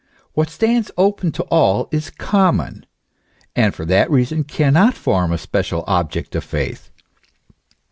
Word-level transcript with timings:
What 0.33 0.49
stands 0.49 0.89
open 0.97 1.31
to 1.33 1.43
all 1.51 1.87
is 1.91 2.09
common, 2.09 2.87
and 3.55 3.71
for 3.75 3.85
that 3.85 4.09
reason 4.09 4.43
cannot 4.43 4.95
form 4.95 5.31
a 5.31 5.37
special 5.37 5.83
object 5.85 6.33
of 6.33 6.43
faith. 6.43 6.89